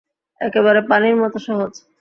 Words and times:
একেবারে 0.41 0.79
পানির 0.89 1.15
মতো 1.21 1.37
সহজ! 1.47 1.73